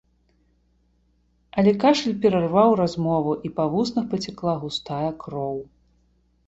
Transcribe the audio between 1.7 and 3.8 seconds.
кашаль перарваў размову, і па